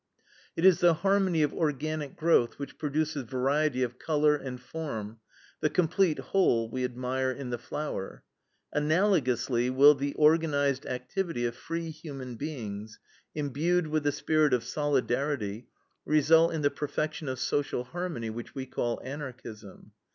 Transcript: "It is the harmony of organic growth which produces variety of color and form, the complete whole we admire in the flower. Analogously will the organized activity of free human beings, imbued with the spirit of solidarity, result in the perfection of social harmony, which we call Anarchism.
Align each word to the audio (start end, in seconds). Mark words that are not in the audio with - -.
"It 0.55 0.65
is 0.65 0.79
the 0.79 0.95
harmony 0.95 1.43
of 1.43 1.53
organic 1.53 2.15
growth 2.15 2.57
which 2.57 2.79
produces 2.79 3.21
variety 3.25 3.83
of 3.83 3.99
color 3.99 4.35
and 4.35 4.59
form, 4.59 5.19
the 5.59 5.69
complete 5.69 6.17
whole 6.17 6.67
we 6.71 6.83
admire 6.83 7.29
in 7.29 7.51
the 7.51 7.59
flower. 7.59 8.23
Analogously 8.75 9.69
will 9.69 9.93
the 9.93 10.15
organized 10.15 10.87
activity 10.87 11.45
of 11.45 11.53
free 11.55 11.91
human 11.91 12.33
beings, 12.35 12.97
imbued 13.35 13.85
with 13.85 14.01
the 14.01 14.11
spirit 14.11 14.55
of 14.55 14.63
solidarity, 14.63 15.67
result 16.03 16.51
in 16.51 16.63
the 16.63 16.71
perfection 16.71 17.29
of 17.29 17.37
social 17.37 17.83
harmony, 17.83 18.31
which 18.31 18.55
we 18.55 18.65
call 18.65 18.99
Anarchism. 19.03 19.91